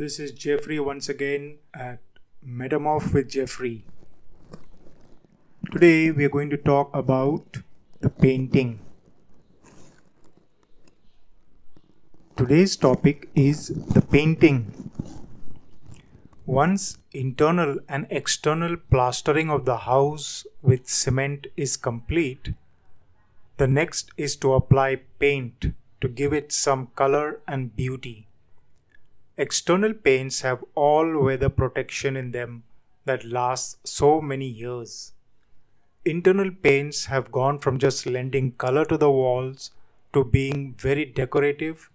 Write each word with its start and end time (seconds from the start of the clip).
This 0.00 0.18
is 0.18 0.32
Jeffrey 0.32 0.80
once 0.80 1.10
again 1.10 1.58
at 1.74 1.98
Metamorph 2.42 3.12
with 3.12 3.28
Jeffrey. 3.28 3.84
Today 5.70 6.10
we 6.10 6.24
are 6.24 6.30
going 6.30 6.48
to 6.48 6.56
talk 6.56 6.88
about 6.94 7.58
the 8.00 8.08
painting. 8.08 8.80
Today's 12.34 12.76
topic 12.76 13.28
is 13.34 13.68
the 13.92 14.00
painting. 14.00 14.90
Once 16.46 16.96
internal 17.12 17.76
and 17.86 18.06
external 18.08 18.78
plastering 18.78 19.50
of 19.50 19.66
the 19.66 19.76
house 19.84 20.46
with 20.62 20.88
cement 20.88 21.48
is 21.58 21.76
complete, 21.76 22.54
the 23.58 23.68
next 23.68 24.12
is 24.16 24.34
to 24.36 24.54
apply 24.54 25.02
paint 25.18 25.74
to 26.00 26.08
give 26.08 26.32
it 26.32 26.52
some 26.52 26.86
color 26.96 27.40
and 27.46 27.76
beauty. 27.76 28.29
External 29.42 29.94
paints 29.94 30.42
have 30.42 30.62
all 30.74 31.18
weather 31.18 31.48
protection 31.48 32.14
in 32.14 32.30
them 32.32 32.62
that 33.06 33.24
lasts 33.24 33.78
so 33.90 34.20
many 34.20 34.46
years. 34.46 35.12
Internal 36.04 36.50
paints 36.50 37.06
have 37.06 37.32
gone 37.32 37.58
from 37.58 37.78
just 37.78 38.04
lending 38.04 38.52
color 38.52 38.84
to 38.84 38.98
the 38.98 39.10
walls 39.10 39.70
to 40.12 40.24
being 40.24 40.74
very 40.74 41.06
decorative 41.06 41.88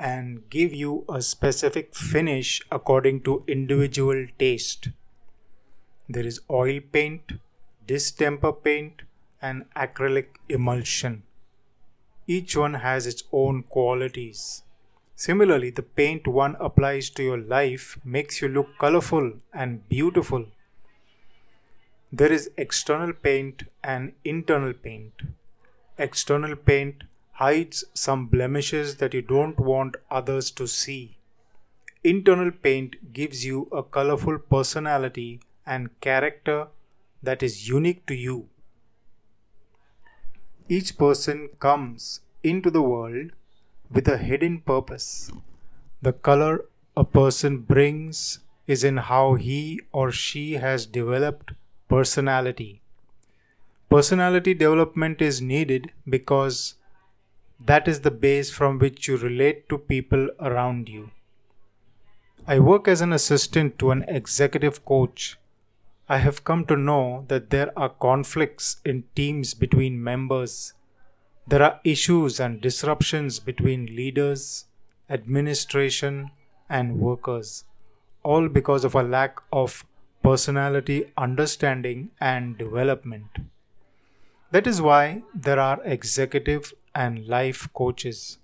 and 0.00 0.48
give 0.48 0.72
you 0.72 1.04
a 1.10 1.20
specific 1.20 1.94
finish 1.94 2.62
according 2.72 3.20
to 3.20 3.44
individual 3.46 4.26
taste. 4.38 4.88
There 6.08 6.24
is 6.24 6.40
oil 6.50 6.80
paint, 6.80 7.32
distemper 7.86 8.52
paint, 8.52 9.02
and 9.42 9.66
acrylic 9.76 10.28
emulsion. 10.48 11.24
Each 12.26 12.56
one 12.56 12.74
has 12.74 13.06
its 13.06 13.24
own 13.30 13.64
qualities. 13.64 14.62
Similarly, 15.18 15.70
the 15.70 15.82
paint 15.82 16.28
one 16.28 16.54
applies 16.60 17.10
to 17.10 17.24
your 17.24 17.38
life 17.38 17.98
makes 18.04 18.40
you 18.40 18.46
look 18.46 18.68
colorful 18.78 19.32
and 19.52 19.88
beautiful. 19.88 20.44
There 22.12 22.32
is 22.32 22.52
external 22.56 23.12
paint 23.12 23.64
and 23.82 24.12
internal 24.24 24.72
paint. 24.72 25.14
External 25.98 26.54
paint 26.54 27.02
hides 27.32 27.82
some 27.94 28.26
blemishes 28.26 28.98
that 28.98 29.12
you 29.12 29.20
don't 29.20 29.58
want 29.58 29.96
others 30.08 30.52
to 30.52 30.68
see. 30.68 31.16
Internal 32.04 32.52
paint 32.52 33.12
gives 33.12 33.44
you 33.44 33.68
a 33.72 33.82
colorful 33.82 34.38
personality 34.38 35.40
and 35.66 36.00
character 36.00 36.68
that 37.24 37.42
is 37.42 37.68
unique 37.68 38.06
to 38.06 38.14
you. 38.14 38.48
Each 40.68 40.96
person 40.96 41.48
comes 41.58 42.20
into 42.44 42.70
the 42.70 42.82
world 42.82 43.32
with 43.90 44.08
a 44.08 44.18
hidden 44.18 44.60
purpose. 44.60 45.30
The 46.02 46.12
color 46.12 46.64
a 46.96 47.04
person 47.04 47.58
brings 47.58 48.40
is 48.66 48.84
in 48.84 48.98
how 48.98 49.34
he 49.34 49.80
or 49.92 50.10
she 50.12 50.54
has 50.54 50.86
developed 50.86 51.52
personality. 51.88 52.82
Personality 53.88 54.54
development 54.54 55.22
is 55.22 55.40
needed 55.40 55.90
because 56.08 56.74
that 57.58 57.88
is 57.88 58.00
the 58.00 58.10
base 58.10 58.50
from 58.50 58.78
which 58.78 59.08
you 59.08 59.16
relate 59.16 59.68
to 59.68 59.78
people 59.78 60.28
around 60.38 60.88
you. 60.88 61.10
I 62.46 62.58
work 62.58 62.88
as 62.88 63.00
an 63.00 63.12
assistant 63.12 63.78
to 63.78 63.90
an 63.90 64.04
executive 64.08 64.84
coach 64.84 65.38
I 66.10 66.18
have 66.18 66.42
come 66.42 66.64
to 66.66 66.76
know 66.76 67.26
that 67.28 67.50
there 67.50 67.78
are 67.78 67.90
conflicts 67.90 68.80
in 68.82 69.04
teams 69.14 69.52
between 69.52 70.02
members. 70.02 70.72
There 71.48 71.62
are 71.62 71.80
issues 71.82 72.40
and 72.40 72.60
disruptions 72.60 73.40
between 73.40 73.96
leaders, 73.96 74.66
administration, 75.08 76.30
and 76.68 76.98
workers, 77.00 77.64
all 78.22 78.50
because 78.50 78.84
of 78.84 78.94
a 78.94 79.02
lack 79.02 79.38
of 79.50 79.86
personality 80.22 81.10
understanding 81.16 82.10
and 82.20 82.58
development. 82.58 83.38
That 84.50 84.66
is 84.66 84.82
why 84.82 85.22
there 85.34 85.58
are 85.58 85.80
executive 85.84 86.74
and 86.94 87.26
life 87.26 87.66
coaches. 87.72 88.36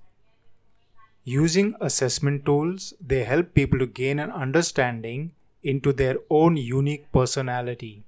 Using 1.25 1.75
assessment 1.83 2.47
tools, 2.47 2.95
they 3.07 3.25
help 3.25 3.53
people 3.53 3.81
to 3.81 3.87
gain 3.87 4.19
an 4.19 4.31
understanding 4.31 5.33
into 5.63 5.93
their 5.93 6.17
own 6.31 6.57
unique 6.57 7.13
personality. 7.13 8.03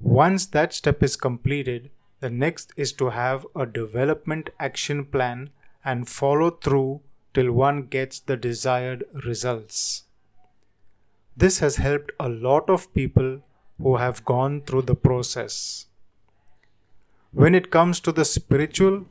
Once 0.00 0.46
that 0.46 0.74
step 0.74 1.00
is 1.00 1.14
completed, 1.14 1.90
the 2.20 2.30
next 2.30 2.72
is 2.76 2.92
to 2.92 3.10
have 3.10 3.46
a 3.56 3.66
development 3.66 4.50
action 4.58 5.04
plan 5.04 5.50
and 5.84 6.08
follow 6.08 6.50
through 6.50 7.00
till 7.32 7.52
one 7.52 7.82
gets 7.84 8.20
the 8.20 8.36
desired 8.36 9.04
results. 9.24 10.04
This 11.36 11.60
has 11.60 11.76
helped 11.76 12.12
a 12.20 12.28
lot 12.28 12.68
of 12.68 12.92
people 12.92 13.40
who 13.78 13.96
have 13.96 14.24
gone 14.24 14.60
through 14.62 14.82
the 14.82 14.94
process. 14.94 15.86
When 17.32 17.54
it 17.54 17.70
comes 17.70 18.00
to 18.00 18.12
the 18.12 18.24
spiritual, 18.24 19.06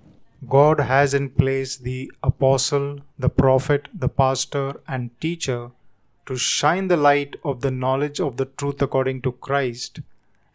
God 0.48 0.80
has 0.80 1.14
in 1.14 1.30
place 1.30 1.78
the 1.78 2.12
apostle, 2.22 3.00
the 3.18 3.30
prophet, 3.30 3.88
the 3.94 4.10
pastor, 4.10 4.80
and 4.88 5.10
teacher 5.20 5.72
to 6.28 6.36
shine 6.36 6.88
the 6.88 6.98
light 6.98 7.36
of 7.44 7.62
the 7.62 7.72
knowledge 7.72 8.20
of 8.20 8.38
the 8.38 8.46
truth 8.46 8.82
according 8.82 9.22
to 9.24 9.32
Christ 9.32 10.02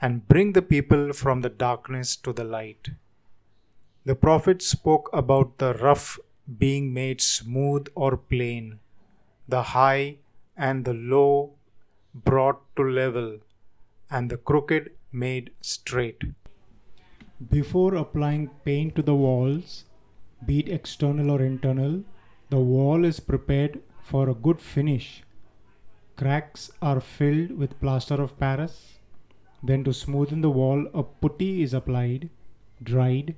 and 0.01 0.29
bring 0.29 0.53
the 0.53 0.63
people 0.63 1.13
from 1.13 1.41
the 1.41 1.49
darkness 1.49 2.17
to 2.17 2.33
the 2.33 2.45
light. 2.45 2.91
The 4.05 4.15
prophet 4.15 4.63
spoke 4.63 5.09
about 5.13 5.59
the 5.59 5.75
rough 5.75 6.19
being 6.59 6.93
made 6.93 7.21
smooth 7.21 7.87
or 7.95 8.17
plain, 8.17 8.81
the 9.49 9.63
high 9.63 10.19
and 10.57 10.85
the 10.85 10.95
low 10.95 11.55
brought 12.15 12.61
to 12.77 12.83
level, 12.83 13.39
and 14.11 14.31
the 14.31 14.37
crooked 14.37 14.93
made 15.11 15.51
straight. 15.61 16.23
Before 17.51 17.95
applying 17.95 18.49
paint 18.65 18.95
to 18.97 19.03
the 19.03 19.15
walls, 19.15 19.85
be 20.45 20.61
it 20.61 20.69
external 20.69 21.31
or 21.31 21.41
internal, 21.43 22.05
the 22.51 22.59
wall 22.59 23.05
is 23.05 23.21
prepared 23.21 23.81
for 24.03 24.29
a 24.29 24.35
good 24.35 24.61
finish 24.61 25.23
Cracks 26.17 26.71
are 26.81 27.01
filled 27.01 27.59
with 27.59 27.81
plaster 27.81 28.15
of 28.15 28.39
Paris. 28.39 28.94
Then, 29.67 29.83
to 29.85 29.91
smoothen 29.91 30.43
the 30.43 30.51
wall, 30.51 30.87
a 30.93 31.03
putty 31.03 31.63
is 31.63 31.73
applied, 31.73 32.29
dried, 32.83 33.35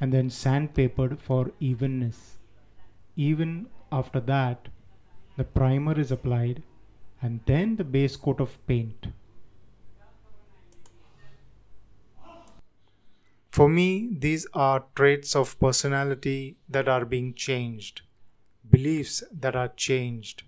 and 0.00 0.10
then 0.10 0.30
sandpapered 0.30 1.20
for 1.20 1.52
evenness. 1.60 2.38
Even 3.14 3.68
after 3.92 4.20
that, 4.20 4.68
the 5.36 5.44
primer 5.44 6.00
is 6.00 6.10
applied 6.10 6.62
and 7.20 7.40
then 7.44 7.76
the 7.76 7.84
base 7.84 8.16
coat 8.16 8.40
of 8.40 8.66
paint. 8.66 9.08
For 13.50 13.68
me, 13.68 14.16
these 14.18 14.46
are 14.54 14.84
traits 14.94 15.36
of 15.36 15.58
personality 15.60 16.56
that 16.68 16.88
are 16.88 17.04
being 17.04 17.34
changed, 17.34 18.00
beliefs 18.70 19.22
that 19.30 19.54
are 19.56 19.68
changed, 19.68 20.42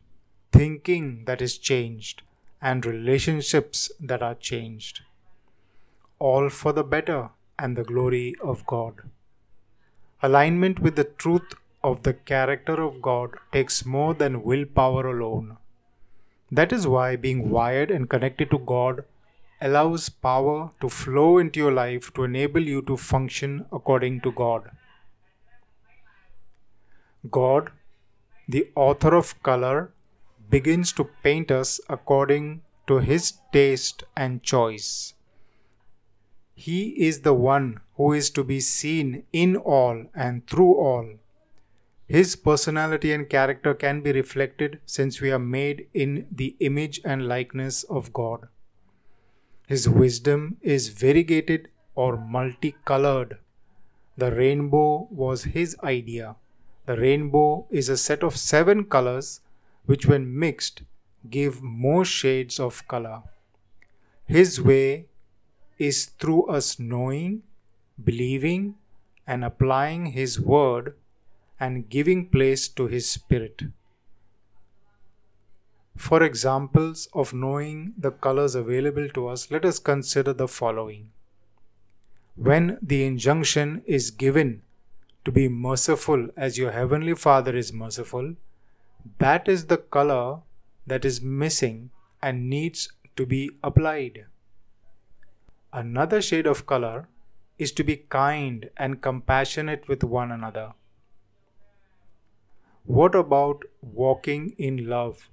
thinking 0.53 1.25
that 1.27 1.43
is 1.43 1.59
changed, 1.59 2.23
and 2.61 2.85
relationships 2.85 3.91
that 4.01 4.23
are 4.23 4.35
changed. 4.35 5.03
All 6.19 6.49
for 6.49 6.73
the 6.73 6.83
better 6.83 7.31
and 7.59 7.77
the 7.77 7.85
glory 7.85 8.35
of 8.43 8.67
God. 8.67 9.03
Alignment 10.23 10.81
with 10.81 10.97
the 10.97 11.05
truth 11.05 11.55
of 11.83 12.03
the 12.03 12.13
character 12.13 12.83
of 12.83 13.01
God 13.01 13.37
takes 13.53 13.85
more 13.87 14.15
than 14.15 14.43
willpower 14.43 15.07
alone. 15.07 15.59
That 16.51 16.73
is 16.73 16.87
why 16.87 17.17
being 17.17 17.51
wired 17.51 17.91
and 17.91 18.11
connected 18.11 18.51
to 18.51 18.59
God 18.59 19.05
allows 19.61 20.09
power 20.09 20.71
to 20.81 20.89
flow 20.89 21.39
into 21.39 21.61
your 21.61 21.73
life 21.73 22.13
to 22.15 22.25
enable 22.25 22.63
you 22.63 22.83
to 22.83 22.97
function 22.97 23.67
according 23.73 24.21
to 24.23 24.33
God. 24.33 24.71
God, 27.31 27.71
the 28.49 28.69
author 28.75 29.15
of 29.15 29.41
color, 29.43 29.93
begins 30.51 30.93
to 30.93 31.05
paint 31.23 31.51
us 31.51 31.81
according 31.89 32.63
to 32.87 32.99
his 32.99 33.35
taste 33.53 34.05
and 34.17 34.43
choice. 34.43 35.15
He 36.61 37.07
is 37.07 37.21
the 37.21 37.35
one 37.35 37.79
who 37.95 38.13
is 38.13 38.31
to 38.31 38.43
be 38.43 38.59
seen 38.59 39.23
in 39.33 39.55
all 39.55 40.07
and 40.13 40.45
through 40.49 40.75
all. 40.75 41.09
His 42.09 42.35
personality 42.35 43.13
and 43.13 43.29
character 43.31 43.75
can 43.75 44.01
be 44.01 44.11
reflected 44.11 44.81
since 44.85 45.21
we 45.21 45.31
are 45.31 45.39
made 45.39 45.87
in 45.95 46.27
the 46.33 46.57
image 46.59 47.01
and 47.05 47.29
likeness 47.29 47.85
of 47.85 48.13
God. 48.13 48.49
His 49.69 49.89
wisdom 49.89 50.57
is 50.61 50.89
variegated 50.89 51.69
or 51.95 52.17
multicolored. 52.17 53.39
The 54.17 54.33
rainbow 54.33 55.07
was 55.13 55.45
his 55.45 55.77
idea. 55.85 56.35
The 56.87 56.97
rainbow 56.97 57.69
is 57.71 57.89
a 57.89 57.97
set 57.97 58.25
of 58.25 58.37
seven 58.37 58.87
colors 58.87 59.43
which 59.87 60.07
when 60.07 60.37
mixed 60.37 60.83
give 61.31 61.63
more 61.63 62.05
shades 62.05 62.59
of 62.59 62.89
color. 62.89 63.23
His 64.25 64.61
way 64.61 65.07
is 65.79 66.07
through 66.07 66.45
us 66.47 66.79
knowing, 66.79 67.43
believing, 68.03 68.75
and 69.27 69.45
applying 69.45 70.07
His 70.07 70.41
word 70.41 70.95
and 71.61 71.89
giving 71.89 72.29
place 72.29 72.69
to 72.69 72.87
His 72.87 73.09
Spirit. 73.09 73.63
For 75.97 76.23
examples 76.23 77.09
of 77.13 77.35
knowing 77.35 77.95
the 77.99 78.13
colors 78.13 78.55
available 78.55 79.09
to 79.11 79.29
us, 79.29 79.51
let 79.51 79.65
us 79.65 79.79
consider 79.79 80.33
the 80.33 80.47
following. 80.47 81.11
When 82.37 82.79
the 82.81 83.05
injunction 83.05 83.83
is 83.85 84.13
given 84.13 84.63
to 85.25 85.33
be 85.33 85.49
merciful 85.49 86.29
as 86.37 86.57
your 86.57 86.71
heavenly 86.71 87.15
Father 87.15 87.57
is 87.57 87.73
merciful, 87.73 88.37
that 89.19 89.49
is 89.49 89.67
the 89.67 89.77
color 89.77 90.43
that 90.87 91.05
is 91.05 91.21
missing 91.21 91.91
and 92.23 92.49
needs 92.49 92.93
to 93.17 93.27
be 93.27 93.51
applied. 93.63 94.27
Another 95.73 96.23
shade 96.23 96.47
of 96.47 96.65
color 96.65 97.09
is 97.59 97.73
to 97.73 97.85
be 97.85 97.97
kind 97.97 98.71
and 98.77 99.03
compassionate 99.03 99.87
with 99.87 100.03
one 100.03 100.33
another. 100.33 100.73
What 102.85 103.15
about 103.15 103.65
walking 103.83 104.55
in 104.57 104.89
love 104.89 105.29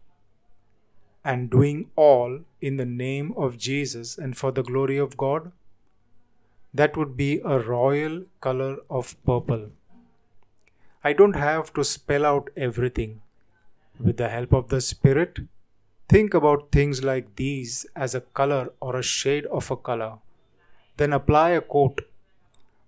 and 1.23 1.49
doing 1.49 1.89
all 1.95 2.41
in 2.59 2.75
the 2.75 2.85
name 2.85 3.33
of 3.37 3.57
Jesus 3.57 4.17
and 4.17 4.35
for 4.35 4.51
the 4.51 4.61
glory 4.61 4.97
of 4.97 5.15
God? 5.15 5.53
That 6.73 6.97
would 6.97 7.15
be 7.15 7.39
a 7.45 7.57
royal 7.57 8.25
color 8.41 8.79
of 8.89 9.15
purple. 9.25 9.71
I 11.01 11.13
don't 11.13 11.37
have 11.37 11.71
to 11.75 11.83
spell 11.85 12.25
out 12.25 12.49
everything. 12.57 13.21
With 13.97 14.17
the 14.17 14.27
help 14.27 14.51
of 14.51 14.67
the 14.67 14.81
Spirit, 14.81 15.39
think 16.09 16.33
about 16.33 16.73
things 16.73 17.05
like 17.05 17.37
these 17.37 17.85
as 17.95 18.13
a 18.13 18.21
color 18.21 18.73
or 18.81 18.97
a 18.97 19.01
shade 19.01 19.45
of 19.45 19.71
a 19.71 19.77
color. 19.77 20.17
Then 20.97 21.13
apply 21.13 21.49
a 21.51 21.61
coat. 21.61 22.01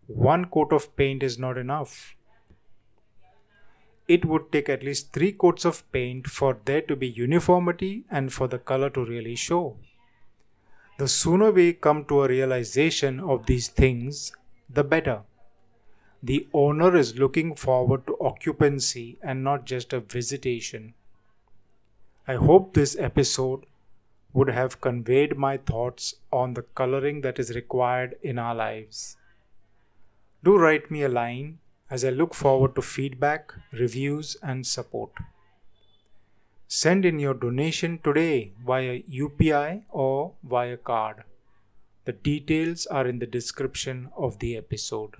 One 0.07 0.45
coat 0.45 0.71
of 0.71 0.95
paint 0.95 1.23
is 1.23 1.37
not 1.37 1.57
enough. 1.57 2.15
It 4.07 4.23
would 4.23 4.51
take 4.53 4.69
at 4.69 4.83
least 4.83 5.11
three 5.11 5.33
coats 5.33 5.65
of 5.65 5.89
paint 5.91 6.27
for 6.27 6.57
there 6.63 6.81
to 6.83 6.95
be 6.95 7.07
uniformity 7.09 8.05
and 8.09 8.31
for 8.31 8.47
the 8.47 8.57
color 8.57 8.89
to 8.91 9.03
really 9.03 9.35
show. 9.35 9.77
The 10.97 11.07
sooner 11.07 11.51
we 11.51 11.73
come 11.73 12.05
to 12.05 12.23
a 12.23 12.27
realization 12.27 13.19
of 13.19 13.45
these 13.45 13.67
things, 13.67 14.31
the 14.69 14.83
better. 14.83 15.23
The 16.23 16.47
owner 16.53 16.95
is 16.95 17.19
looking 17.19 17.55
forward 17.55 18.07
to 18.07 18.17
occupancy 18.19 19.19
and 19.21 19.43
not 19.43 19.65
just 19.65 19.93
a 19.93 19.99
visitation. 19.99 20.93
I 22.27 22.35
hope 22.35 22.73
this 22.73 22.95
episode 22.97 23.65
would 24.37 24.49
have 24.49 24.81
conveyed 24.81 25.35
my 25.35 25.57
thoughts 25.57 26.13
on 26.31 26.53
the 26.53 26.61
coloring 26.79 27.21
that 27.21 27.39
is 27.39 27.55
required 27.55 28.15
in 28.21 28.37
our 28.37 28.53
lives. 28.53 29.17
Do 30.43 30.57
write 30.57 30.91
me 30.91 31.01
a 31.01 31.09
line 31.09 31.57
as 31.89 32.05
I 32.05 32.11
look 32.11 32.35
forward 32.35 32.75
to 32.75 32.83
feedback, 32.83 33.51
reviews, 33.71 34.37
and 34.43 34.67
support. 34.67 35.09
Send 36.67 37.03
in 37.03 37.17
your 37.17 37.33
donation 37.33 37.99
today 38.03 38.53
via 38.63 38.99
UPI 39.21 39.85
or 39.89 40.33
via 40.43 40.77
card. 40.77 41.23
The 42.05 42.13
details 42.13 42.85
are 42.85 43.07
in 43.07 43.17
the 43.17 43.25
description 43.25 44.09
of 44.15 44.37
the 44.37 44.55
episode. 44.55 45.15